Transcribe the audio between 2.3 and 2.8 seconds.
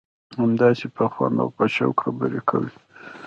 کوي.